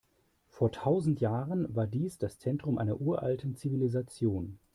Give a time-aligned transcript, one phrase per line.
[0.49, 4.57] Vor tausend Jahren war dies das Zentrum einer uralten Zivilisation.